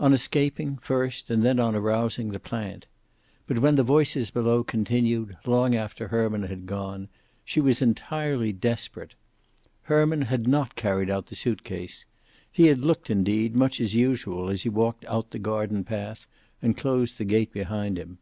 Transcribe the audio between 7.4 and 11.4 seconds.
she was entirely desperate. Herman had not carried out the